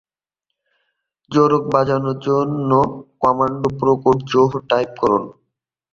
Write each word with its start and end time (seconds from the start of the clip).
জোরক 1.31 1.63
বাজানোর 1.73 2.17
জন্য 2.19 2.71
command 3.21 3.61
প্রম্পটে 3.79 4.23
"জোরক" 4.31 4.53
type 4.69 4.89
করুন। 5.01 5.23